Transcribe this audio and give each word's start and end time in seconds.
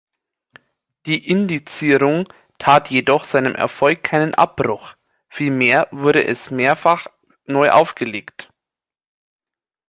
Die 1.05 1.29
Indizierung 1.29 2.23
tat 2.57 2.89
jedoch 2.89 3.23
seinem 3.23 3.53
Erfolg 3.53 4.01
keinen 4.03 4.33
Abbruch, 4.33 4.95
vielmehr 5.29 5.87
wurde 5.91 6.23
es 6.25 6.49
mehrfach 6.49 7.05
neu 7.45 7.69
aufgelegt. 7.69 8.49